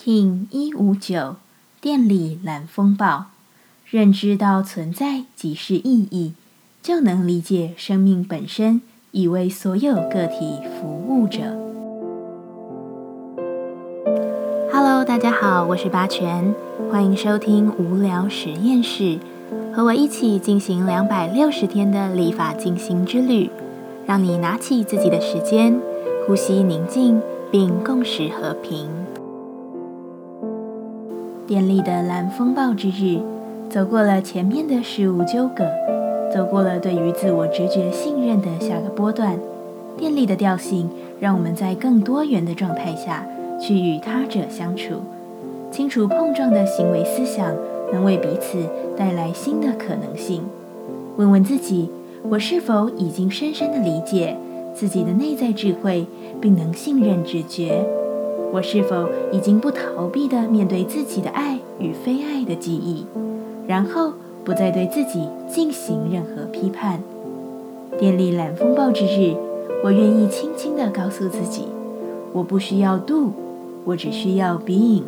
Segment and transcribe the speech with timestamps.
[0.00, 1.34] King 一五九
[1.80, 3.26] 电力蓝风暴，
[3.84, 6.34] 认知到存在即是意义，
[6.80, 8.80] 就能理解生命本身
[9.10, 11.58] 已为所有个体服务着。
[14.72, 16.54] Hello，大家好，我是八全，
[16.92, 19.18] 欢迎收听无聊实验室，
[19.74, 23.50] 和我一起进行两百六十天的立法进行之旅，
[24.06, 25.76] 让你拿起自己的时间，
[26.24, 27.20] 呼吸宁静，
[27.50, 28.97] 并共识和平。
[31.48, 33.22] 电力的蓝风暴之日，
[33.70, 35.64] 走过了前面的事物纠葛，
[36.30, 39.38] 走过了对于自我直觉信任的下个波段。
[39.96, 43.26] 电力的调性，让我们在更多元的状态下
[43.58, 44.96] 去与他者相处。
[45.70, 47.54] 清楚碰撞的行为思想，
[47.94, 48.58] 能为彼此
[48.94, 50.42] 带来新的可能性。
[51.16, 51.88] 问问自己，
[52.28, 54.36] 我是否已经深深的理解
[54.74, 56.06] 自己的内在智慧，
[56.42, 57.86] 并能信任直觉？
[58.50, 63.04] 我是否已经不逃避地面对自己的爱与非爱的记忆，
[63.66, 67.00] 然后不再对自己进行任何批判？
[67.98, 69.34] 电力蓝风暴之日，
[69.84, 71.64] 我愿意轻轻地告诉自己，
[72.32, 73.32] 我不需要 do，
[73.84, 75.02] 我只需要 being。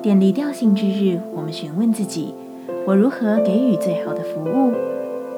[0.00, 2.32] 电力调性之日，我们询问自己，
[2.86, 4.72] 我如何给予最好的服务？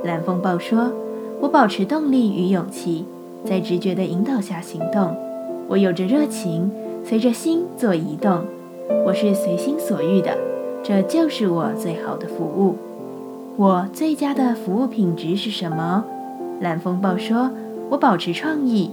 [0.04, 0.92] 蓝风暴说，
[1.40, 3.06] 我保持动力与勇气，
[3.46, 5.16] 在直觉的引导下行动。
[5.68, 6.70] 我有着热情。
[7.04, 8.44] 随着心做移动，
[9.04, 10.36] 我是随心所欲的，
[10.82, 12.76] 这就是我最好的服务。
[13.56, 16.04] 我最佳的服务品质是什么？
[16.60, 17.50] 蓝风暴说
[17.90, 18.92] ：“我保持创意，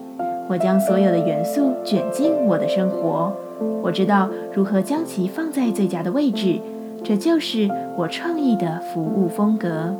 [0.50, 3.32] 我将所有的元素卷进我的生活。
[3.82, 6.60] 我知道如何将其放在最佳的位置，
[7.04, 9.96] 这就是我创意的服务风格。”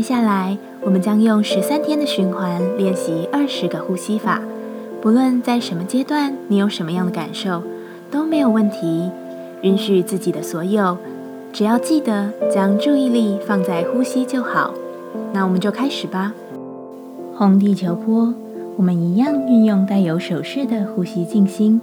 [0.00, 4.40] 接下来，我们将用十三天的循环练习二十个呼吸法。
[5.02, 7.62] 不论在什么阶段，你有什么样的感受，
[8.10, 9.10] 都没有问题。
[9.60, 10.96] 允许自己的所有，
[11.52, 14.72] 只要记得将注意力放在呼吸就好。
[15.34, 16.32] 那我们就开始吧。
[17.34, 18.32] 红地球波，
[18.78, 21.78] 我们一样运用带有手势的呼吸静心，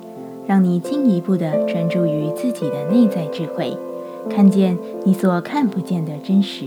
[0.48, 3.78] 让你进一步的专注于自己的内在智慧，
[4.28, 4.76] 看见
[5.06, 6.66] 你所看不见的真实。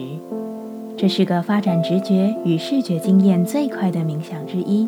[1.00, 4.87] 这是个发展直觉与视觉经验最快的冥想之一。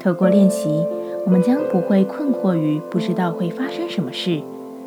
[0.00, 0.84] 透过练习，
[1.24, 4.40] 我们将不会困惑于不知道会发生什么事，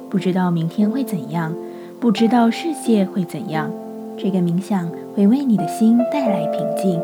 [0.10, 1.56] 不知道明天会怎样，
[2.02, 3.72] 不知道世界会怎样。
[4.18, 7.02] 这个冥想会为你的心带来平静，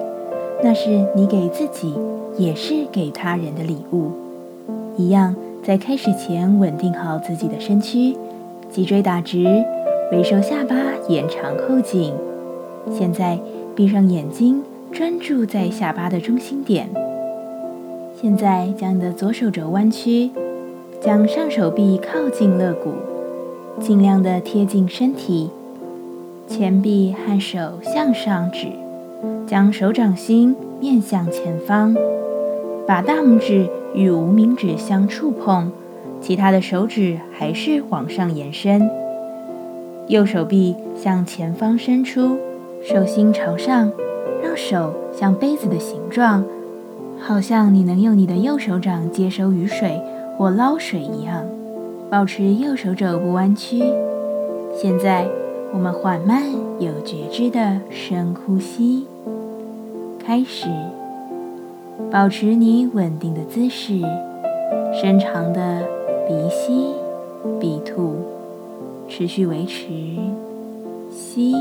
[0.62, 1.94] 那是你给自己，
[2.38, 4.12] 也是给他人的礼物。
[4.98, 5.34] 一样，
[5.64, 8.18] 在开始前稳定好自己的身躯，
[8.70, 9.46] 脊椎打直，
[10.12, 10.76] 微收下巴，
[11.08, 12.14] 延长后颈。
[12.92, 13.40] 现在
[13.76, 16.88] 闭上眼睛，专注在下巴的中心点。
[18.20, 20.30] 现在将你的左手肘弯曲，
[21.02, 22.94] 将上手臂靠近肋骨，
[23.80, 25.50] 尽量的贴近身体。
[26.48, 28.68] 前臂和手向上指，
[29.48, 31.96] 将手掌心面向前方，
[32.88, 35.72] 把大拇指与无名指相触碰，
[36.22, 38.90] 其他的手指还是往上延伸。
[40.08, 42.38] 右手臂向前方伸出。
[42.88, 43.92] 手心朝上，
[44.44, 46.46] 让手像杯子的形状，
[47.20, 50.00] 好像你能用你的右手掌接收雨水
[50.38, 51.44] 或捞水一样。
[52.12, 53.80] 保持右手肘不弯曲。
[54.80, 55.28] 现在，
[55.74, 56.44] 我们缓慢
[56.78, 59.08] 有觉知的深呼吸。
[60.24, 60.68] 开始，
[62.12, 64.00] 保持你稳定的姿势，
[64.94, 65.82] 深长的
[66.28, 66.92] 鼻吸
[67.60, 68.14] 鼻吐，
[69.10, 69.88] 持续维持
[71.10, 71.56] 吸。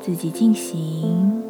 [0.00, 1.49] 自己进行。